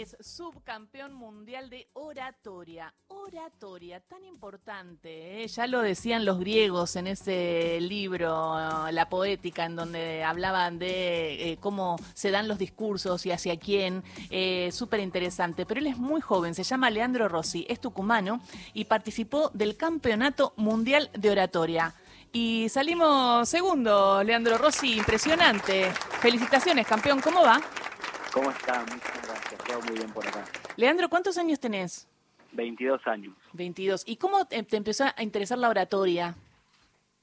es 0.00 0.16
subcampeón 0.20 1.14
mundial 1.14 1.70
de 1.70 1.88
oratoria. 1.94 2.92
Oratoria, 3.08 4.00
tan 4.00 4.24
importante, 4.24 5.42
¿eh? 5.42 5.48
ya 5.48 5.66
lo 5.66 5.80
decían 5.80 6.24
los 6.24 6.38
griegos 6.38 6.96
en 6.96 7.06
ese 7.06 7.78
libro, 7.80 8.54
La 8.90 9.08
Poética, 9.08 9.64
en 9.64 9.76
donde 9.76 10.22
hablaban 10.22 10.78
de 10.78 11.52
eh, 11.52 11.58
cómo 11.60 11.96
se 12.14 12.30
dan 12.30 12.48
los 12.48 12.58
discursos 12.58 13.24
y 13.26 13.32
hacia 13.32 13.58
quién. 13.58 14.02
Eh, 14.30 14.70
Súper 14.72 15.00
interesante, 15.00 15.64
pero 15.64 15.80
él 15.80 15.86
es 15.86 15.96
muy 15.96 16.20
joven, 16.20 16.54
se 16.54 16.64
llama 16.64 16.90
Leandro 16.90 17.28
Rossi, 17.28 17.66
es 17.68 17.80
tucumano 17.80 18.40
y 18.74 18.84
participó 18.84 19.50
del 19.54 19.76
Campeonato 19.76 20.52
Mundial 20.56 21.10
de 21.14 21.30
Oratoria. 21.30 21.94
Y 22.32 22.68
salimos 22.68 23.48
segundo, 23.48 24.22
Leandro 24.22 24.58
Rossi, 24.58 24.98
impresionante. 24.98 25.90
Felicitaciones, 26.20 26.86
campeón, 26.86 27.20
¿cómo 27.20 27.42
va? 27.42 27.60
¿Cómo 28.32 28.50
está? 28.50 28.84
Muchas 29.66 29.66
gracias, 29.66 29.68
todo 29.68 29.80
muy 29.82 29.98
bien 29.98 30.12
por 30.12 30.26
acá. 30.26 30.44
Leandro, 30.76 31.08
¿cuántos 31.08 31.38
años 31.38 31.60
tenés? 31.60 32.08
22 32.52 33.06
años. 33.06 33.34
22. 33.52 34.04
¿Y 34.06 34.16
cómo 34.16 34.46
te 34.46 34.76
empezó 34.76 35.04
a 35.04 35.22
interesar 35.22 35.58
la 35.58 35.68
oratoria? 35.68 36.34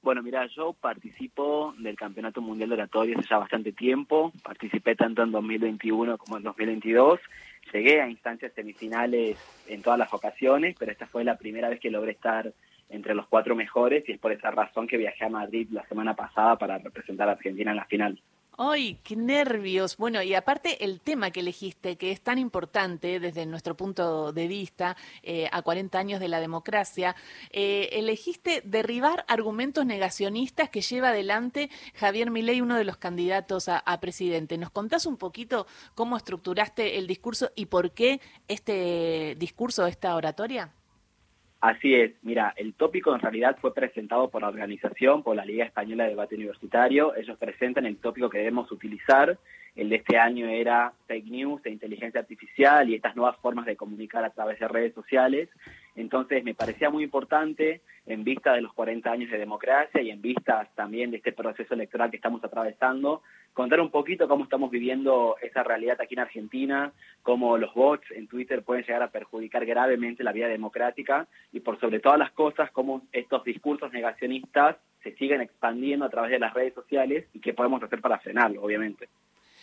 Bueno, 0.02 0.22
mira, 0.22 0.46
yo 0.54 0.74
participo 0.74 1.74
del 1.78 1.96
Campeonato 1.96 2.42
Mundial 2.42 2.68
de 2.68 2.74
Oratoria 2.74 3.16
hace 3.18 3.28
ya 3.28 3.38
bastante 3.38 3.72
tiempo. 3.72 4.32
Participé 4.42 4.94
tanto 4.96 5.22
en 5.22 5.32
2021 5.32 6.18
como 6.18 6.36
en 6.36 6.42
2022. 6.42 7.20
Llegué 7.72 8.02
a 8.02 8.08
instancias 8.08 8.52
semifinales 8.52 9.38
en 9.66 9.80
todas 9.80 9.98
las 9.98 10.12
ocasiones, 10.12 10.76
pero 10.78 10.92
esta 10.92 11.06
fue 11.06 11.24
la 11.24 11.38
primera 11.38 11.70
vez 11.70 11.80
que 11.80 11.90
logré 11.90 12.12
estar 12.12 12.52
entre 12.90 13.14
los 13.14 13.26
cuatro 13.26 13.56
mejores 13.56 14.06
y 14.06 14.12
es 14.12 14.18
por 14.18 14.30
esa 14.30 14.50
razón 14.50 14.86
que 14.86 14.98
viajé 14.98 15.24
a 15.24 15.30
Madrid 15.30 15.68
la 15.70 15.86
semana 15.86 16.14
pasada 16.14 16.58
para 16.58 16.76
representar 16.76 17.28
a 17.30 17.32
Argentina 17.32 17.70
en 17.70 17.78
la 17.78 17.86
final. 17.86 18.20
¡Ay, 18.56 19.00
qué 19.02 19.16
nervios! 19.16 19.96
Bueno, 19.96 20.22
y 20.22 20.34
aparte 20.34 20.84
el 20.84 21.00
tema 21.00 21.32
que 21.32 21.40
elegiste, 21.40 21.96
que 21.96 22.12
es 22.12 22.20
tan 22.20 22.38
importante 22.38 23.18
desde 23.18 23.46
nuestro 23.46 23.76
punto 23.76 24.32
de 24.32 24.46
vista, 24.46 24.96
eh, 25.24 25.48
a 25.50 25.62
40 25.62 25.98
años 25.98 26.20
de 26.20 26.28
la 26.28 26.38
democracia, 26.38 27.16
eh, 27.50 27.88
elegiste 27.92 28.62
derribar 28.64 29.24
argumentos 29.26 29.84
negacionistas 29.86 30.70
que 30.70 30.82
lleva 30.82 31.08
adelante 31.08 31.68
Javier 31.94 32.30
Milei, 32.30 32.60
uno 32.60 32.76
de 32.76 32.84
los 32.84 32.96
candidatos 32.96 33.68
a, 33.68 33.78
a, 33.78 33.98
presidente. 33.98 34.56
¿Nos 34.56 34.70
contás 34.70 35.06
un 35.06 35.16
poquito 35.16 35.66
cómo 35.96 36.16
estructuraste 36.16 36.98
el 36.98 37.08
discurso 37.08 37.50
y 37.56 37.66
por 37.66 37.90
qué 37.90 38.20
este 38.46 39.34
discurso, 39.36 39.84
esta 39.88 40.14
oratoria? 40.14 40.72
Así 41.64 41.94
es, 41.94 42.12
mira, 42.20 42.52
el 42.58 42.74
tópico 42.74 43.14
en 43.14 43.22
realidad 43.22 43.56
fue 43.58 43.72
presentado 43.72 44.28
por 44.28 44.42
la 44.42 44.48
organización, 44.48 45.22
por 45.22 45.34
la 45.34 45.46
Liga 45.46 45.64
Española 45.64 46.04
de 46.04 46.10
Debate 46.10 46.34
Universitario. 46.34 47.16
Ellos 47.16 47.38
presentan 47.38 47.86
el 47.86 47.96
tópico 47.96 48.28
que 48.28 48.36
debemos 48.36 48.70
utilizar. 48.70 49.38
El 49.74 49.88
de 49.88 49.96
este 49.96 50.18
año 50.18 50.46
era 50.46 50.92
fake 51.06 51.24
news 51.24 51.64
e 51.64 51.70
inteligencia 51.70 52.20
artificial 52.20 52.90
y 52.90 52.96
estas 52.96 53.16
nuevas 53.16 53.38
formas 53.38 53.64
de 53.64 53.76
comunicar 53.76 54.22
a 54.26 54.28
través 54.28 54.60
de 54.60 54.68
redes 54.68 54.92
sociales. 54.92 55.48
Entonces 55.96 56.44
me 56.44 56.52
parecía 56.52 56.90
muy 56.90 57.02
importante, 57.02 57.80
en 58.04 58.24
vista 58.24 58.52
de 58.52 58.60
los 58.60 58.74
40 58.74 59.10
años 59.10 59.30
de 59.30 59.38
democracia 59.38 60.02
y 60.02 60.10
en 60.10 60.20
vista 60.20 60.68
también 60.74 61.12
de 61.12 61.16
este 61.16 61.32
proceso 61.32 61.72
electoral 61.72 62.10
que 62.10 62.16
estamos 62.16 62.44
atravesando, 62.44 63.22
contar 63.54 63.80
un 63.80 63.90
poquito 63.90 64.28
cómo 64.28 64.44
estamos 64.44 64.70
viviendo 64.70 65.36
esa 65.40 65.62
realidad 65.62 66.00
aquí 66.00 66.14
en 66.14 66.20
Argentina, 66.20 66.92
cómo 67.22 67.56
los 67.56 67.72
bots 67.72 68.10
en 68.10 68.26
Twitter 68.26 68.62
pueden 68.62 68.84
llegar 68.84 69.02
a 69.02 69.10
perjudicar 69.10 69.64
gravemente 69.64 70.24
la 70.24 70.32
vida 70.32 70.48
democrática 70.48 71.28
y 71.52 71.60
por 71.60 71.80
sobre 71.80 72.00
todas 72.00 72.18
las 72.18 72.32
cosas, 72.32 72.70
cómo 72.72 73.02
estos 73.12 73.44
discursos 73.44 73.92
negacionistas 73.92 74.76
se 75.04 75.14
siguen 75.14 75.40
expandiendo 75.40 76.04
a 76.04 76.10
través 76.10 76.32
de 76.32 76.40
las 76.40 76.52
redes 76.52 76.74
sociales 76.74 77.26
y 77.32 77.40
qué 77.40 77.54
podemos 77.54 77.82
hacer 77.82 78.00
para 78.00 78.18
frenarlo, 78.18 78.62
obviamente. 78.62 79.08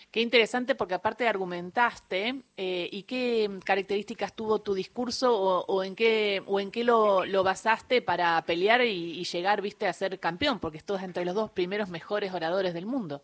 Qué 0.09 0.21
interesante 0.21 0.75
porque 0.75 0.93
aparte 0.93 1.27
argumentaste 1.27 2.41
eh, 2.57 2.89
y 2.91 3.03
qué 3.03 3.49
características 3.63 4.35
tuvo 4.35 4.59
tu 4.59 4.73
discurso 4.73 5.33
o, 5.33 5.65
o 5.65 5.83
en 5.83 5.95
qué 5.95 6.43
o 6.45 6.59
en 6.59 6.69
qué 6.69 6.83
lo, 6.83 7.25
basaste 7.43 8.01
para 8.01 8.41
pelear 8.41 8.81
y, 8.81 9.19
y, 9.19 9.23
llegar, 9.23 9.61
viste, 9.61 9.87
a 9.87 9.93
ser 9.93 10.19
campeón, 10.19 10.59
porque 10.59 10.77
estás 10.77 11.03
entre 11.03 11.23
los 11.23 11.33
dos 11.33 11.51
primeros 11.51 11.89
mejores 11.89 12.33
oradores 12.33 12.73
del 12.73 12.85
mundo. 12.85 13.21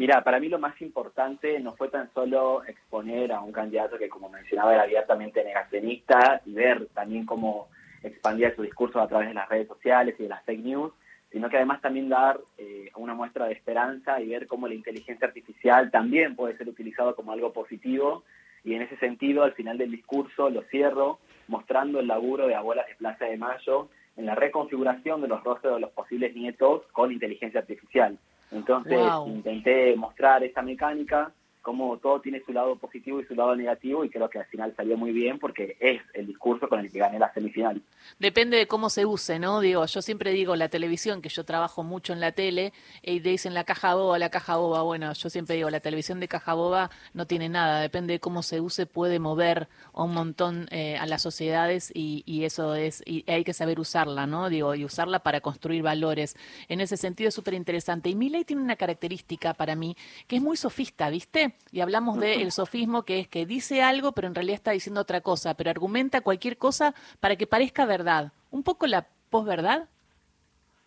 Mira, 0.00 0.24
para 0.24 0.40
mí 0.40 0.48
lo 0.48 0.58
más 0.58 0.80
importante 0.80 1.60
no 1.60 1.74
fue 1.74 1.90
tan 1.90 2.10
solo 2.14 2.64
exponer 2.64 3.32
a 3.32 3.42
un 3.42 3.52
candidato 3.52 3.98
que, 3.98 4.08
como 4.08 4.30
mencionaba, 4.30 4.72
era 4.72 4.84
abiertamente 4.84 5.44
negacionista 5.44 6.40
y 6.46 6.54
ver 6.54 6.86
también 6.94 7.26
cómo 7.26 7.68
expandía 8.02 8.56
su 8.56 8.62
discurso 8.62 8.98
a 8.98 9.08
través 9.08 9.28
de 9.28 9.34
las 9.34 9.46
redes 9.50 9.68
sociales 9.68 10.14
y 10.18 10.22
de 10.22 10.30
las 10.30 10.42
fake 10.44 10.64
news, 10.64 10.90
sino 11.30 11.50
que 11.50 11.58
además 11.58 11.82
también 11.82 12.08
dar 12.08 12.40
eh, 12.56 12.90
una 12.96 13.12
muestra 13.12 13.44
de 13.44 13.52
esperanza 13.52 14.18
y 14.22 14.28
ver 14.30 14.46
cómo 14.46 14.68
la 14.68 14.72
inteligencia 14.72 15.26
artificial 15.26 15.90
también 15.90 16.34
puede 16.34 16.56
ser 16.56 16.70
utilizado 16.70 17.14
como 17.14 17.32
algo 17.32 17.52
positivo. 17.52 18.24
Y 18.64 18.72
en 18.72 18.80
ese 18.80 18.96
sentido, 18.96 19.42
al 19.42 19.52
final 19.52 19.76
del 19.76 19.90
discurso 19.90 20.48
lo 20.48 20.62
cierro 20.70 21.18
mostrando 21.46 22.00
el 22.00 22.06
laburo 22.06 22.46
de 22.46 22.54
abuelas 22.54 22.86
de 22.86 22.94
Plaza 22.94 23.26
de 23.26 23.36
Mayo 23.36 23.90
en 24.16 24.24
la 24.24 24.34
reconfiguración 24.34 25.20
de 25.20 25.28
los 25.28 25.44
rostros 25.44 25.74
de 25.74 25.80
los 25.80 25.90
posibles 25.90 26.34
nietos 26.34 26.84
con 26.92 27.12
inteligencia 27.12 27.60
artificial. 27.60 28.16
Entonces 28.52 28.98
wow. 28.98 29.28
intenté 29.28 29.94
mostrar 29.96 30.42
esta 30.42 30.62
mecánica 30.62 31.32
como 31.62 31.98
todo 31.98 32.20
tiene 32.20 32.42
su 32.44 32.52
lado 32.52 32.76
positivo 32.76 33.20
y 33.20 33.24
su 33.26 33.34
lado 33.34 33.54
negativo 33.54 34.04
y 34.04 34.10
creo 34.10 34.28
que 34.30 34.38
al 34.38 34.46
final 34.46 34.74
salió 34.76 34.96
muy 34.96 35.12
bien 35.12 35.38
porque 35.38 35.76
es 35.80 36.00
el 36.14 36.26
discurso 36.26 36.68
con 36.68 36.80
el 36.80 36.90
que 36.90 36.98
gané 36.98 37.18
la 37.18 37.32
semifinal. 37.32 37.82
Depende 38.18 38.56
de 38.56 38.66
cómo 38.66 38.90
se 38.90 39.04
use, 39.04 39.38
¿no? 39.38 39.60
Digo, 39.60 39.84
yo 39.84 40.02
siempre 40.02 40.32
digo 40.32 40.56
la 40.56 40.68
televisión, 40.68 41.22
que 41.22 41.28
yo 41.28 41.44
trabajo 41.44 41.82
mucho 41.82 42.12
en 42.12 42.20
la 42.20 42.32
tele, 42.32 42.72
y 43.02 43.20
dicen 43.20 43.54
la 43.54 43.64
caja 43.64 43.94
boba, 43.94 44.18
la 44.18 44.30
caja 44.30 44.56
boba. 44.56 44.82
Bueno, 44.82 45.12
yo 45.12 45.30
siempre 45.30 45.56
digo, 45.56 45.70
la 45.70 45.80
televisión 45.80 46.20
de 46.20 46.28
caja 46.28 46.54
boba 46.54 46.90
no 47.14 47.26
tiene 47.26 47.48
nada, 47.48 47.80
depende 47.80 48.14
de 48.14 48.20
cómo 48.20 48.42
se 48.42 48.60
use, 48.60 48.86
puede 48.86 49.18
mover 49.18 49.68
un 49.92 50.12
montón 50.12 50.66
eh, 50.70 50.96
a 50.96 51.06
las 51.06 51.22
sociedades 51.22 51.92
y, 51.94 52.22
y, 52.26 52.44
eso 52.44 52.74
es, 52.74 53.02
y 53.06 53.24
hay 53.30 53.44
que 53.44 53.52
saber 53.52 53.80
usarla, 53.80 54.26
¿no? 54.26 54.48
Digo, 54.48 54.74
y 54.74 54.84
usarla 54.84 55.20
para 55.20 55.40
construir 55.40 55.82
valores. 55.82 56.36
En 56.68 56.80
ese 56.80 56.96
sentido 56.96 57.28
es 57.28 57.34
súper 57.34 57.54
interesante. 57.54 58.08
Y 58.08 58.14
mi 58.14 58.28
ley 58.28 58.44
tiene 58.44 58.62
una 58.62 58.76
característica 58.76 59.54
para 59.54 59.74
mí 59.74 59.96
que 60.26 60.36
es 60.36 60.42
muy 60.42 60.56
sofista, 60.56 61.10
¿viste? 61.10 61.49
Y 61.72 61.80
hablamos 61.80 62.18
del 62.18 62.44
de 62.44 62.50
sofismo, 62.50 63.04
que 63.04 63.20
es 63.20 63.28
que 63.28 63.46
dice 63.46 63.82
algo, 63.82 64.12
pero 64.12 64.28
en 64.28 64.34
realidad 64.34 64.56
está 64.56 64.70
diciendo 64.72 65.00
otra 65.00 65.20
cosa, 65.20 65.54
pero 65.54 65.70
argumenta 65.70 66.20
cualquier 66.20 66.56
cosa 66.56 66.94
para 67.20 67.36
que 67.36 67.46
parezca 67.46 67.86
verdad. 67.86 68.32
Un 68.50 68.62
poco 68.62 68.86
la 68.86 69.06
posverdad. 69.30 69.88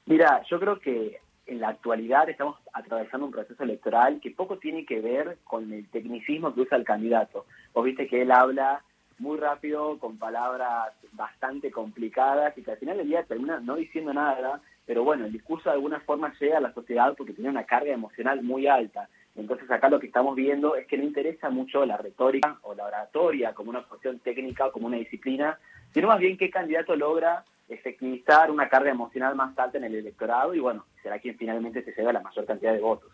Mira, 0.05 0.43
yo 0.49 0.59
creo 0.59 0.79
que 0.79 1.19
en 1.45 1.59
la 1.59 1.69
actualidad 1.69 2.29
estamos 2.29 2.57
atravesando 2.73 3.25
un 3.25 3.31
proceso 3.31 3.63
electoral 3.63 4.19
que 4.21 4.31
poco 4.31 4.57
tiene 4.57 4.85
que 4.85 5.01
ver 5.01 5.37
con 5.43 5.71
el 5.73 5.87
tecnicismo 5.89 6.53
que 6.53 6.61
usa 6.61 6.77
el 6.77 6.83
candidato. 6.83 7.45
Vos 7.73 7.85
viste 7.85 8.07
que 8.07 8.21
él 8.21 8.31
habla 8.31 8.83
muy 9.19 9.37
rápido, 9.37 9.99
con 9.99 10.17
palabras 10.17 10.93
bastante 11.11 11.71
complicadas 11.71 12.57
y 12.57 12.63
que 12.63 12.71
al 12.71 12.77
final 12.77 12.97
del 12.97 13.07
día 13.07 13.23
termina 13.23 13.59
no 13.59 13.75
diciendo 13.75 14.13
nada, 14.13 14.61
pero 14.85 15.03
bueno, 15.03 15.25
el 15.25 15.31
discurso 15.31 15.69
de 15.69 15.75
alguna 15.75 15.99
forma 16.01 16.33
llega 16.39 16.57
a 16.57 16.61
la 16.61 16.73
sociedad 16.73 17.13
porque 17.17 17.33
tiene 17.33 17.49
una 17.49 17.65
carga 17.65 17.93
emocional 17.93 18.41
muy 18.41 18.67
alta. 18.67 19.07
Entonces 19.35 19.69
acá 19.71 19.89
lo 19.89 19.99
que 19.99 20.07
estamos 20.07 20.35
viendo 20.35 20.75
es 20.75 20.85
que 20.87 20.97
no 20.97 21.03
interesa 21.03 21.49
mucho 21.49 21.85
la 21.85 21.97
retórica 21.97 22.59
o 22.61 22.75
la 22.75 22.85
oratoria 22.85 23.53
como 23.53 23.71
una 23.71 23.83
cuestión 23.83 24.19
técnica 24.19 24.67
o 24.67 24.71
como 24.71 24.87
una 24.87 24.97
disciplina, 24.97 25.57
sino 25.93 26.07
más 26.07 26.19
bien 26.19 26.37
qué 26.37 26.49
candidato 26.49 26.95
logra 26.95 27.43
efectivizar 27.67 28.51
una 28.51 28.69
carga 28.69 28.91
emocional 28.91 29.35
más 29.35 29.57
alta 29.57 29.77
en 29.77 29.85
el 29.85 29.95
electorado 29.95 30.53
y 30.53 30.59
bueno, 30.59 30.85
será 31.01 31.19
quien 31.19 31.37
finalmente 31.37 31.83
se 31.83 31.93
lleva 31.93 32.13
la 32.13 32.21
mayor 32.21 32.45
cantidad 32.45 32.73
de 32.73 32.79
votos. 32.79 33.11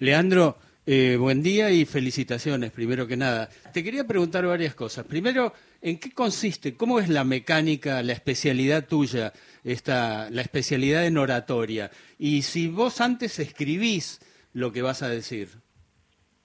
Leandro, 0.00 0.56
eh, 0.84 1.16
buen 1.18 1.42
día 1.42 1.70
y 1.70 1.84
felicitaciones, 1.84 2.72
primero 2.72 3.06
que 3.06 3.16
nada. 3.16 3.48
Te 3.72 3.84
quería 3.84 4.06
preguntar 4.06 4.46
varias 4.46 4.74
cosas. 4.74 5.06
Primero, 5.06 5.52
¿en 5.80 5.98
qué 5.98 6.12
consiste, 6.12 6.76
cómo 6.76 6.98
es 6.98 7.08
la 7.08 7.24
mecánica, 7.24 8.02
la 8.02 8.12
especialidad 8.12 8.86
tuya, 8.86 9.32
esta, 9.64 10.28
la 10.30 10.42
especialidad 10.42 11.06
en 11.06 11.18
oratoria? 11.18 11.90
Y 12.18 12.42
si 12.42 12.68
vos 12.68 13.00
antes 13.00 13.38
escribís 13.38 14.20
lo 14.52 14.72
que 14.72 14.82
vas 14.82 15.02
a 15.02 15.08
decir? 15.08 15.48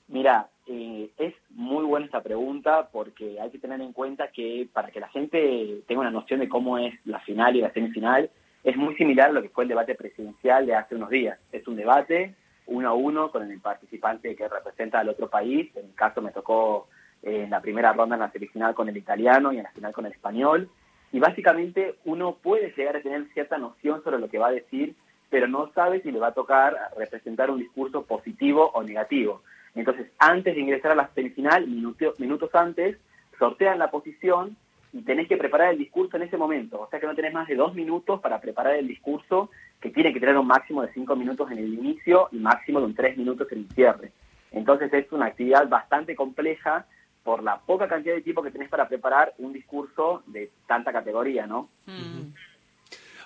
Mira, 0.08 0.50
eh, 0.68 1.10
es 1.18 1.34
muy 1.50 1.84
buena 1.86 2.06
esta 2.06 2.22
pregunta 2.22 2.90
porque 2.92 3.40
hay 3.40 3.50
que 3.50 3.60
tener 3.60 3.82
en 3.82 3.94
cuenta 3.94 4.30
que 4.30 4.68
para 4.72 4.92
que 4.92 5.00
la 5.00 5.10
gente 5.10 5.82
tenga 5.88 6.02
una 6.02 6.12
noción 6.12 6.40
de 6.40 6.50
cómo 6.50 6.78
es 6.78 6.94
la 7.06 7.20
final 7.20 7.56
y 7.56 7.62
la 7.62 7.74
semifinal, 7.74 8.30
es 8.64 8.78
muy 8.78 8.96
similar 8.96 9.30
a 9.30 9.34
lo 9.34 9.42
que 9.42 9.50
fue 9.50 9.66
el 9.66 9.70
debate 9.70 9.96
presidencial 9.96 10.66
de 10.66 10.76
hace 10.76 10.96
unos 10.96 11.10
días. 11.10 11.40
Es 11.52 11.68
un 11.68 11.76
debate 11.76 12.36
uno 12.66 12.90
a 12.90 12.94
uno 12.94 13.30
con 13.30 13.50
el 13.50 13.60
participante 13.60 14.36
que 14.36 14.48
representa 14.48 15.00
al 15.00 15.10
otro 15.10 15.30
país. 15.30 15.70
En 15.76 15.88
mi 15.88 15.94
caso 15.94 16.22
me 16.22 16.32
tocó 16.32 16.88
eh, 17.22 17.44
en 17.44 17.50
la 17.50 17.62
primera 17.62 17.92
ronda 17.92 18.16
en 18.16 18.22
la 18.22 18.32
semifinal 18.32 18.74
con 18.74 18.88
el 18.88 18.96
italiano 18.96 19.52
y 19.52 19.58
en 19.58 19.64
la 19.64 19.72
final 19.72 19.92
con 19.92 20.06
el 20.06 20.14
español. 20.14 20.70
Y 21.12 21.20
básicamente 21.20 21.96
uno 22.06 22.38
puede 22.42 22.74
llegar 22.76 22.96
a 22.96 23.02
tener 23.02 23.28
cierta 23.34 23.58
noción 23.58 24.02
sobre 24.04 24.20
lo 24.20 24.30
que 24.30 24.40
va 24.40 24.48
a 24.48 24.52
decir 24.52 24.96
pero 25.34 25.48
no 25.48 25.72
sabe 25.74 26.00
si 26.04 26.12
le 26.12 26.20
va 26.20 26.28
a 26.28 26.34
tocar 26.36 26.78
representar 26.96 27.50
un 27.50 27.58
discurso 27.58 28.04
positivo 28.04 28.70
o 28.76 28.84
negativo. 28.84 29.42
Entonces, 29.74 30.06
antes 30.20 30.54
de 30.54 30.62
ingresar 30.62 30.92
a 30.92 30.96
la 30.96 31.10
semifinal, 31.16 31.66
minutos, 31.66 32.20
minutos 32.20 32.54
antes, 32.54 33.00
sortean 33.40 33.80
la 33.80 33.90
posición 33.90 34.56
y 34.92 35.02
tenés 35.02 35.28
que 35.28 35.38
preparar 35.38 35.72
el 35.72 35.80
discurso 35.80 36.18
en 36.18 36.22
ese 36.22 36.38
momento. 36.38 36.82
O 36.82 36.88
sea 36.88 37.00
que 37.00 37.08
no 37.08 37.16
tenés 37.16 37.34
más 37.34 37.48
de 37.48 37.56
dos 37.56 37.74
minutos 37.74 38.22
para 38.22 38.40
preparar 38.40 38.76
el 38.76 38.88
discurso, 38.88 39.50
que 39.82 39.90
tiene 39.90 40.14
que 40.14 40.20
tener 40.20 40.38
un 40.38 40.46
máximo 40.46 40.84
de 40.84 40.94
cinco 40.94 41.16
minutos 41.16 41.50
en 41.50 41.58
el 41.58 41.74
inicio 41.74 42.30
y 42.32 42.38
máximo 42.38 42.80
de 42.80 42.86
un 42.86 42.94
tres 42.94 43.18
minutos 43.18 43.52
en 43.54 43.58
el 43.58 43.70
cierre. 43.72 44.12
Entonces 44.52 44.94
es 44.94 45.12
una 45.12 45.26
actividad 45.26 45.68
bastante 45.68 46.16
compleja 46.16 46.86
por 47.24 47.42
la 47.42 47.58
poca 47.60 47.88
cantidad 47.88 48.14
de 48.14 48.22
tiempo 48.22 48.44
que 48.44 48.52
tenés 48.52 48.70
para 48.70 48.88
preparar 48.88 49.34
un 49.40 49.52
discurso 49.52 50.22
de 50.28 50.52
tanta 50.68 50.94
categoría, 50.94 51.48
¿no? 51.48 51.70
Mm. 51.88 52.53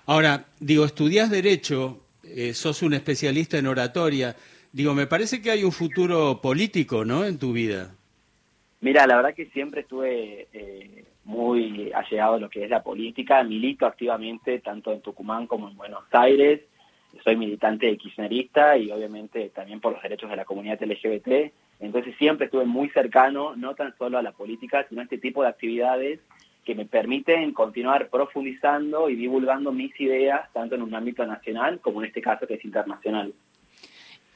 Ahora, 0.09 0.45
digo, 0.62 0.86
estudias 0.86 1.30
Derecho, 1.30 2.00
eh, 2.24 2.54
sos 2.54 2.81
un 2.81 2.94
especialista 2.94 3.57
en 3.57 3.68
oratoria. 3.68 4.38
Digo, 4.71 4.94
me 4.94 5.06
parece 5.06 5.42
que 5.42 5.51
hay 5.51 5.65
un 5.65 5.74
futuro 5.74 6.39
político, 6.42 7.04
¿no?, 7.04 7.25
en 7.25 7.38
tu 7.38 7.51
vida. 7.51 7.94
Mira, 8.80 9.06
la 9.06 9.18
verdad 9.18 9.33
que 9.33 9.48
siempre 9.48 9.81
estuve 9.81 10.48
eh, 10.54 11.04
muy 11.25 11.92
allegado 11.94 12.36
a 12.36 12.39
lo 12.39 12.50
que 12.50 12.63
es 12.63 12.69
la 12.69 12.83
política. 12.83 13.44
Milito 13.44 13.86
activamente 13.86 14.59
tanto 14.59 14.94
en 14.94 15.01
Tucumán 15.01 15.45
como 15.45 15.68
en 15.68 15.75
Buenos 15.75 16.06
Aires. 16.12 16.62
Soy 17.25 17.36
militante 17.36 17.98
kirchnerista 17.98 18.77
y 18.77 18.89
obviamente 18.92 19.50
también 19.50 19.81
por 19.81 19.92
los 19.92 20.01
derechos 20.01 20.30
de 20.30 20.38
la 20.38 20.45
comunidad 20.45 20.81
LGBT. 20.81 21.51
Entonces 21.81 22.15
siempre 22.18 22.45
estuve 22.45 22.63
muy 22.63 22.89
cercano, 22.92 23.57
no 23.57 23.75
tan 23.75 23.94
solo 23.98 24.18
a 24.18 24.21
la 24.21 24.31
política, 24.31 24.86
sino 24.88 25.01
a 25.01 25.04
este 25.04 25.18
tipo 25.18 25.44
de 25.44 25.50
actividades 25.50 26.21
que 26.68 26.75
me 26.75 26.86
permiten 26.86 27.54
continuar 27.54 28.10
profundizando 28.10 29.10
y 29.10 29.16
divulgando 29.16 29.72
mis 29.72 29.98
ideas, 30.02 30.52
tanto 30.52 30.75
en 30.75 30.81
un 30.81 30.94
ámbito 30.94 31.25
nacional 31.25 31.80
como 31.80 32.02
en 32.02 32.08
este 32.08 32.22
caso 32.22 32.46
que 32.46 32.56
es 32.56 32.66
internacional. 32.66 33.31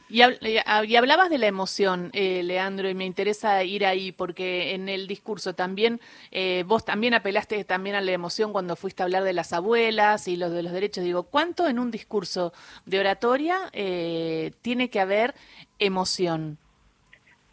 Y, 0.07 0.22
hablabas 0.22 1.30
de 1.30 1.38
la 1.38 1.48
emoción, 1.48 2.10
eh, 2.13 2.42
Leandro, 2.44 2.89
y 2.89 2.94
me 2.94 3.06
interesa 3.06 3.62
ir 3.66 3.86
ahí 3.86 4.13
porque 4.13 4.74
en 4.74 4.88
el 4.88 5.07
discurso 5.07 5.56
también, 5.56 6.00
eh, 6.31 6.63
vos 6.66 6.86
también 6.86 7.13
apelaste 7.16 7.66
también 7.66 7.98
a 7.98 8.01
la 8.01 8.13
emoción 8.13 8.54
cuando 8.54 8.78
fuiste 8.78 9.04
a 9.04 9.07
hablar 9.07 9.24
de 9.24 9.33
las 9.33 9.51
abuelas 9.51 10.30
y 10.30 10.38
los 10.38 10.54
de 10.54 10.63
los 10.63 10.72
derechos. 10.72 11.04
Digo, 11.04 11.24
¿cuánto 11.24 11.68
en 11.68 11.80
un 11.80 11.92
discurso 11.92 12.54
de 12.86 13.01
oratoria 13.01 13.57
eh, 13.74 14.51
tiene 14.62 14.89
que 14.89 15.01
haber 15.01 15.33
emoción? 15.80 16.57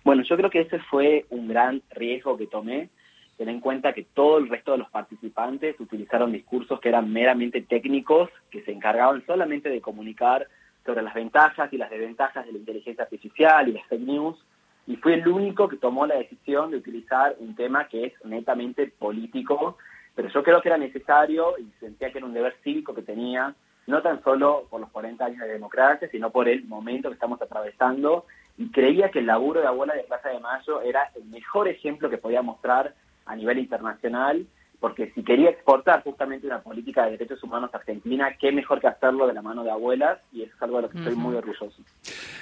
Bueno, 0.05 0.23
yo 0.23 0.37
creo 0.37 0.51
que 0.51 0.61
ese 0.61 0.79
fue 0.79 1.27
un 1.31 1.49
gran 1.49 1.83
riesgo 1.91 2.37
que 2.39 2.47
tomé 2.47 2.91
ten 3.38 3.49
en 3.49 3.61
cuenta 3.61 3.93
que 3.93 4.02
todo 4.02 4.38
el 4.38 4.49
resto 4.49 4.73
de 4.73 4.79
los 4.79 4.90
participantes 4.90 5.79
utilizaron 5.79 6.32
discursos 6.32 6.81
que 6.81 6.88
eran 6.88 7.11
meramente 7.12 7.62
técnicos, 7.62 8.29
que 8.50 8.62
se 8.62 8.73
encargaban 8.73 9.25
solamente 9.26 9.70
de 9.70 9.81
comunicar 9.81 10.49
sobre 10.85 11.02
las 11.02 11.14
ventajas 11.14 11.73
y 11.73 11.79
las 11.79 11.88
desventajas 11.88 12.44
de 12.44 12.52
la 12.52 12.58
inteligencia 12.58 13.05
artificial 13.05 13.69
y 13.69 13.73
las 13.73 13.87
fake 13.87 14.02
news, 14.02 14.44
y 14.88 14.96
fue 14.96 15.14
el 15.14 15.29
único 15.29 15.69
que 15.69 15.76
tomó 15.76 16.05
la 16.05 16.17
decisión 16.17 16.73
de 16.73 16.79
utilizar 16.79 17.37
un 17.38 17.55
tema 17.55 17.87
que 17.87 18.06
es 18.06 18.12
netamente 18.25 18.88
político, 18.88 19.76
pero 20.17 20.29
yo 20.31 20.43
creo 20.43 20.61
que 20.61 20.69
era 20.69 20.79
necesario 20.79 21.55
y 21.58 21.70
sentía 21.79 22.11
que 22.11 22.19
era 22.19 22.26
un 22.26 22.34
deber 22.34 22.56
cívico 22.64 22.93
que 22.93 23.02
tenía, 23.02 23.55
no 23.87 24.02
tan 24.02 24.20
solo 24.25 24.67
por 24.69 24.81
los 24.81 24.91
40 24.91 25.25
años 25.25 25.41
de 25.41 25.52
democracia, 25.52 26.08
sino 26.11 26.31
por 26.31 26.49
el 26.49 26.64
momento 26.64 27.08
que 27.08 27.14
estamos 27.14 27.41
atravesando, 27.41 28.26
y 28.56 28.69
creía 28.73 29.11
que 29.11 29.20
el 29.20 29.26
laburo 29.26 29.61
de 29.61 29.69
Abuela 29.69 29.94
de 29.94 30.02
Plaza 30.02 30.31
de 30.31 30.41
Mayo 30.41 30.82
era 30.82 31.12
el 31.14 31.25
mejor 31.26 31.69
ejemplo 31.69 32.11
que 32.11 32.19
podía 32.19 32.43
mostrar 32.43 32.94
a 33.29 33.37
nivel 33.37 33.59
internacional, 33.59 34.47
porque 34.81 35.11
si 35.15 35.23
quería 35.23 35.51
exportar 35.51 36.03
justamente 36.03 36.47
una 36.47 36.63
política 36.63 37.05
de 37.05 37.13
derechos 37.13 37.43
humanos 37.43 37.71
a 37.73 37.79
Argentina, 37.79 38.37
qué 38.41 38.53
mejor 38.53 38.81
que 38.81 38.87
hacerlo 38.87 39.27
de 39.27 39.35
la 39.35 39.43
mano 39.43 39.65
de 39.65 39.71
abuelas, 39.71 40.19
y 40.33 40.43
eso 40.43 40.53
es 40.55 40.63
algo 40.63 40.77
de 40.77 40.83
lo 40.83 40.91
que 40.91 40.99
estoy 40.99 41.15
muy 41.17 41.35
orgulloso. 41.35 41.83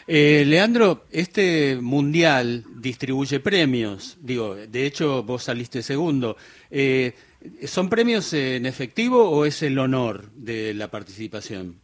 Eh, 0.06 0.44
Leandro, 0.46 1.04
este 1.10 1.76
mundial 1.80 2.64
distribuye 2.76 3.40
premios, 3.40 4.18
digo, 4.20 4.54
de 4.54 4.86
hecho 4.86 5.22
vos 5.22 5.44
saliste 5.44 5.82
segundo. 5.82 6.36
Eh, 6.70 7.14
¿Son 7.64 7.88
premios 7.88 8.32
en 8.34 8.66
efectivo 8.66 9.30
o 9.30 9.44
es 9.44 9.62
el 9.62 9.78
honor 9.78 10.30
de 10.32 10.74
la 10.74 10.88
participación? 10.88 11.80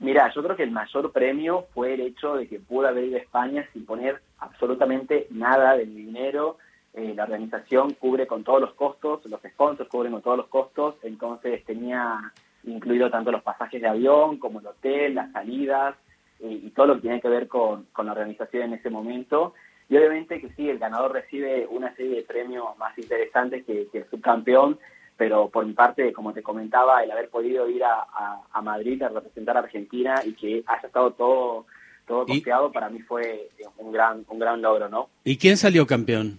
Mira, 0.00 0.32
yo 0.34 0.42
creo 0.42 0.56
que 0.56 0.64
el 0.64 0.72
mayor 0.72 1.12
premio 1.12 1.66
fue 1.72 1.94
el 1.94 2.00
hecho 2.00 2.34
de 2.34 2.48
que 2.48 2.58
pude 2.58 2.88
haber 2.88 3.04
ido 3.04 3.16
a 3.16 3.20
España 3.20 3.64
sin 3.72 3.86
poner 3.86 4.20
absolutamente 4.38 5.28
nada 5.30 5.76
de 5.76 5.86
mi 5.86 6.02
dinero, 6.02 6.58
eh, 6.94 7.14
la 7.16 7.24
organización 7.24 7.94
cubre 7.94 8.26
con 8.26 8.44
todos 8.44 8.60
los 8.60 8.74
costos, 8.74 9.24
los 9.24 9.40
sponsors 9.40 9.88
cubren 9.88 10.12
con 10.12 10.20
todos 10.20 10.36
los 10.36 10.48
costos, 10.48 10.96
entonces 11.02 11.64
tenía 11.64 12.32
incluido 12.64 13.10
tanto 13.10 13.32
los 13.32 13.42
pasajes 13.42 13.80
de 13.80 13.88
avión 13.88 14.36
como 14.38 14.60
el 14.60 14.66
hotel, 14.66 15.14
las 15.14 15.32
salidas 15.32 15.96
eh, 16.40 16.60
y 16.64 16.70
todo 16.70 16.88
lo 16.88 16.94
que 16.96 17.02
tiene 17.02 17.20
que 17.20 17.28
ver 17.28 17.48
con, 17.48 17.86
la 17.96 18.12
organización 18.12 18.64
en 18.64 18.74
ese 18.74 18.90
momento. 18.90 19.54
Y 19.88 19.96
obviamente 19.96 20.38
que 20.38 20.50
sí, 20.50 20.68
el 20.68 20.78
ganador 20.78 21.12
recibe 21.12 21.66
una 21.66 21.94
serie 21.96 22.16
de 22.16 22.22
premios 22.22 22.76
más 22.76 22.96
interesantes 22.98 23.64
que, 23.64 23.88
el 23.92 24.10
subcampeón, 24.10 24.78
pero 25.16 25.48
por 25.48 25.64
mi 25.64 25.72
parte, 25.72 26.12
como 26.12 26.34
te 26.34 26.42
comentaba, 26.42 27.02
el 27.02 27.10
haber 27.10 27.30
podido 27.30 27.68
ir 27.70 27.84
a, 27.84 28.60
Madrid 28.62 29.02
a 29.02 29.08
representar 29.08 29.56
a 29.56 29.60
Argentina 29.60 30.22
y 30.24 30.34
que 30.34 30.62
haya 30.66 30.86
estado 30.86 31.12
todo 31.12 31.66
todo 32.06 32.26
confiado 32.26 32.72
para 32.72 32.88
mí 32.88 33.00
fue 33.00 33.48
un 33.78 33.92
gran 33.92 34.24
un 34.28 34.38
gran 34.38 34.60
logro, 34.60 34.88
¿no? 34.88 35.08
¿Y 35.24 35.36
quién 35.36 35.56
salió 35.56 35.86
campeón? 35.86 36.38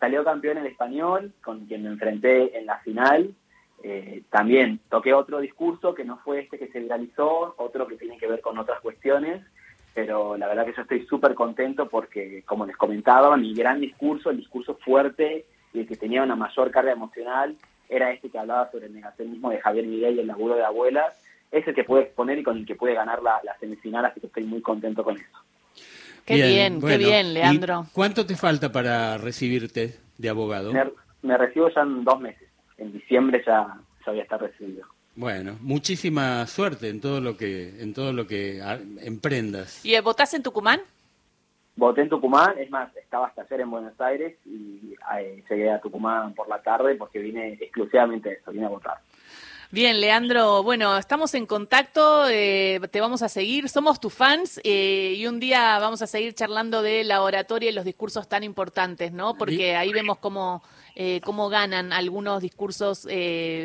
Salió 0.00 0.24
campeón 0.24 0.56
el 0.56 0.66
español, 0.66 1.32
con 1.44 1.66
quien 1.66 1.82
me 1.82 1.90
enfrenté 1.90 2.58
en 2.58 2.64
la 2.64 2.78
final. 2.78 3.34
Eh, 3.82 4.22
también 4.30 4.80
toqué 4.88 5.12
otro 5.12 5.40
discurso 5.40 5.94
que 5.94 6.04
no 6.04 6.18
fue 6.18 6.40
este 6.40 6.58
que 6.58 6.68
se 6.68 6.80
viralizó, 6.80 7.54
otro 7.58 7.86
que 7.86 7.96
tiene 7.96 8.16
que 8.16 8.26
ver 8.26 8.40
con 8.40 8.58
otras 8.58 8.80
cuestiones, 8.80 9.42
pero 9.94 10.36
la 10.36 10.48
verdad 10.48 10.64
que 10.64 10.74
yo 10.74 10.82
estoy 10.82 11.06
súper 11.06 11.34
contento 11.34 11.88
porque, 11.88 12.42
como 12.46 12.64
les 12.64 12.76
comentaba, 12.76 13.36
mi 13.36 13.54
gran 13.54 13.80
discurso, 13.80 14.30
el 14.30 14.38
discurso 14.38 14.74
fuerte 14.76 15.44
y 15.72 15.80
el 15.80 15.86
que 15.86 15.96
tenía 15.96 16.22
una 16.22 16.36
mayor 16.36 16.70
carga 16.70 16.92
emocional, 16.92 17.56
era 17.88 18.10
este 18.10 18.30
que 18.30 18.38
hablaba 18.38 18.70
sobre 18.70 18.86
el 18.86 18.94
negacionismo 18.94 19.50
de 19.50 19.60
Javier 19.60 19.86
Miguel 19.86 20.16
y 20.16 20.20
el 20.20 20.26
laburo 20.26 20.54
de 20.54 20.64
abuelas, 20.64 21.14
es 21.50 21.66
el 21.66 21.74
que 21.74 21.84
pude 21.84 22.02
exponer 22.02 22.38
y 22.38 22.42
con 22.42 22.56
el 22.56 22.66
que 22.66 22.76
pude 22.76 22.94
ganar 22.94 23.22
la, 23.22 23.40
la 23.44 23.56
semifinal, 23.58 24.04
así 24.04 24.20
que 24.20 24.28
estoy 24.28 24.44
muy 24.44 24.62
contento 24.62 25.02
con 25.04 25.16
eso. 25.16 25.38
Qué 26.30 26.46
bien, 26.48 26.80
qué 26.80 26.96
bien, 26.96 27.34
Leandro. 27.34 27.86
¿Cuánto 27.92 28.24
te 28.24 28.36
falta 28.36 28.70
para 28.70 29.18
recibirte 29.18 29.96
de 30.16 30.28
abogado? 30.28 30.72
Me, 31.22 31.36
recibo 31.36 31.68
ya 31.70 31.82
en 31.82 32.04
dos 32.04 32.20
meses. 32.20 32.48
En 32.78 32.92
diciembre 32.92 33.42
ya, 33.44 33.76
ya 34.06 34.12
voy 34.12 34.20
a 34.20 34.22
estar 34.22 34.40
recibido. 34.40 34.86
Bueno, 35.16 35.56
muchísima 35.60 36.46
suerte 36.46 36.88
en 36.88 37.00
todo 37.00 37.20
lo 37.20 37.36
que 37.36 37.82
en 37.82 37.92
todo 37.92 38.12
lo 38.12 38.26
que 38.26 38.62
emprendas. 39.02 39.84
¿Y 39.84 39.98
votás 40.00 40.32
en 40.34 40.42
Tucumán? 40.42 40.80
Voté 41.76 42.02
en 42.02 42.08
Tucumán, 42.08 42.58
es 42.58 42.70
más, 42.70 42.94
estaba 42.96 43.26
hasta 43.26 43.42
ayer 43.42 43.62
en 43.62 43.70
Buenos 43.70 43.98
Aires 44.00 44.36
y 44.44 44.94
eh, 45.18 45.42
llegué 45.48 45.70
a 45.70 45.80
Tucumán 45.80 46.34
por 46.34 46.48
la 46.48 46.60
tarde 46.62 46.94
porque 46.94 47.18
vine 47.18 47.54
exclusivamente 47.60 48.28
a 48.28 48.32
eso, 48.32 48.52
vine 48.52 48.66
a 48.66 48.68
votar. 48.68 48.98
Bien, 49.72 50.00
Leandro, 50.00 50.64
bueno, 50.64 50.98
estamos 50.98 51.32
en 51.34 51.46
contacto, 51.46 52.28
eh, 52.28 52.80
te 52.90 53.00
vamos 53.00 53.22
a 53.22 53.28
seguir, 53.28 53.68
somos 53.68 54.00
tus 54.00 54.12
fans 54.12 54.60
eh, 54.64 55.14
y 55.16 55.28
un 55.28 55.38
día 55.38 55.78
vamos 55.78 56.02
a 56.02 56.08
seguir 56.08 56.34
charlando 56.34 56.82
de 56.82 57.04
la 57.04 57.22
oratoria 57.22 57.70
y 57.70 57.72
los 57.72 57.84
discursos 57.84 58.28
tan 58.28 58.42
importantes, 58.42 59.12
¿no? 59.12 59.36
Porque 59.36 59.76
ahí 59.76 59.92
vemos 59.92 60.18
cómo, 60.18 60.64
eh, 60.96 61.20
cómo 61.24 61.48
ganan 61.48 61.92
algunos 61.92 62.42
discursos 62.42 63.06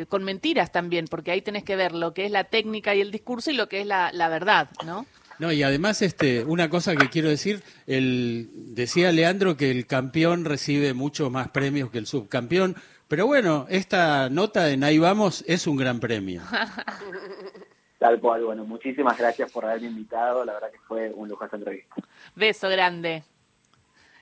con 0.08 0.22
mentiras 0.22 0.70
también, 0.70 1.06
porque 1.08 1.32
ahí 1.32 1.42
tenés 1.42 1.64
que 1.64 1.74
ver 1.74 1.90
lo 1.90 2.14
que 2.14 2.26
es 2.26 2.30
la 2.30 2.44
técnica 2.44 2.94
y 2.94 3.00
el 3.00 3.10
discurso 3.10 3.50
y 3.50 3.54
lo 3.54 3.68
que 3.68 3.80
es 3.80 3.86
la, 3.88 4.12
la 4.12 4.28
verdad, 4.28 4.68
¿no? 4.84 5.06
No, 5.38 5.52
y 5.52 5.62
además, 5.62 6.00
este, 6.00 6.44
una 6.44 6.70
cosa 6.70 6.96
que 6.96 7.10
quiero 7.10 7.28
decir, 7.28 7.62
el, 7.86 8.48
decía 8.54 9.12
Leandro 9.12 9.56
que 9.56 9.70
el 9.70 9.86
campeón 9.86 10.44
recibe 10.44 10.94
mucho 10.94 11.30
más 11.30 11.48
premios 11.48 11.90
que 11.90 11.98
el 11.98 12.06
subcampeón. 12.06 12.76
Pero 13.08 13.26
bueno, 13.26 13.66
esta 13.68 14.28
nota 14.30 14.70
en 14.70 14.82
Ahí 14.82 14.98
Vamos 14.98 15.44
es 15.46 15.66
un 15.66 15.76
gran 15.76 16.00
premio. 16.00 16.42
Tal 17.98 18.20
cual, 18.20 18.44
bueno, 18.44 18.64
muchísimas 18.64 19.16
gracias 19.16 19.50
por 19.50 19.64
haberme 19.64 19.86
invitado, 19.88 20.44
la 20.44 20.54
verdad 20.54 20.70
que 20.70 20.78
fue 20.80 21.10
un 21.14 21.28
lujo 21.28 21.44
esta 21.44 21.56
entrevista. 21.56 21.94
Beso 22.34 22.68
grande. 22.68 23.22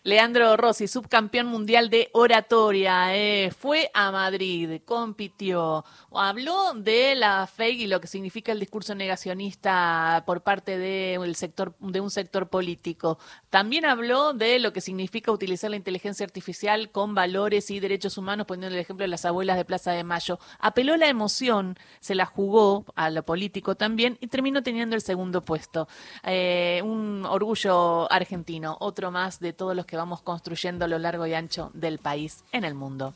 Leandro 0.06 0.54
Rossi, 0.58 0.86
subcampeón 0.86 1.46
mundial 1.46 1.88
de 1.88 2.10
oratoria, 2.12 3.16
eh, 3.16 3.50
fue 3.50 3.90
a 3.94 4.12
Madrid, 4.12 4.82
compitió, 4.84 5.82
habló 6.12 6.74
de 6.74 7.14
la 7.14 7.46
fake 7.46 7.80
y 7.80 7.86
lo 7.86 8.02
que 8.02 8.06
significa 8.06 8.52
el 8.52 8.60
discurso 8.60 8.94
negacionista 8.94 10.22
por 10.26 10.42
parte 10.42 10.76
de, 10.76 11.18
sector, 11.34 11.74
de 11.78 12.00
un 12.02 12.10
sector 12.10 12.50
político. 12.50 13.18
También 13.48 13.86
habló 13.86 14.34
de 14.34 14.58
lo 14.58 14.74
que 14.74 14.82
significa 14.82 15.32
utilizar 15.32 15.70
la 15.70 15.76
inteligencia 15.76 16.26
artificial 16.26 16.90
con 16.90 17.14
valores 17.14 17.70
y 17.70 17.80
derechos 17.80 18.18
humanos, 18.18 18.46
poniendo 18.46 18.74
el 18.74 18.82
ejemplo 18.82 19.04
de 19.04 19.08
las 19.08 19.24
abuelas 19.24 19.56
de 19.56 19.64
Plaza 19.64 19.92
de 19.92 20.04
Mayo. 20.04 20.38
Apeló 20.58 20.98
la 20.98 21.08
emoción, 21.08 21.78
se 22.00 22.14
la 22.14 22.26
jugó 22.26 22.84
a 22.94 23.08
lo 23.08 23.22
político 23.22 23.74
también 23.74 24.18
y 24.20 24.26
terminó 24.26 24.62
teniendo 24.62 24.96
el 24.96 25.00
segundo 25.00 25.46
puesto. 25.46 25.88
Eh, 26.24 26.82
un 26.84 27.24
orgullo 27.24 28.12
argentino, 28.12 28.76
otro 28.80 29.10
más 29.10 29.40
de 29.40 29.54
todos 29.54 29.74
los 29.74 29.86
que 29.94 29.98
vamos 29.98 30.22
construyendo 30.22 30.84
a 30.84 30.88
lo 30.88 30.98
largo 30.98 31.24
y 31.24 31.34
ancho 31.34 31.70
del 31.72 32.00
país 32.00 32.42
en 32.50 32.64
el 32.64 32.74
mundo. 32.74 33.14